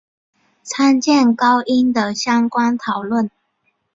[0.63, 1.21] 参见
[1.67, 3.29] 音高的相关讨论。